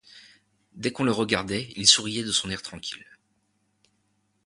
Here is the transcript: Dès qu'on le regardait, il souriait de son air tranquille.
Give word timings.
Dès 0.73 0.91
qu'on 0.91 1.03
le 1.03 1.11
regardait, 1.11 1.69
il 1.75 1.85
souriait 1.85 2.23
de 2.23 2.31
son 2.31 2.49
air 2.49 2.63
tranquille. 2.63 3.05